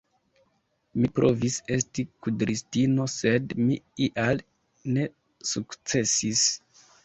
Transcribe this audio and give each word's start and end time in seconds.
Mi 1.01 1.09
provis 1.19 1.57
esti 1.75 2.05
kudristino, 2.23 3.07
sed 3.17 3.55
mi 3.61 3.79
ial 4.09 4.45
ne 4.99 5.07
sukcesis! 5.55 6.47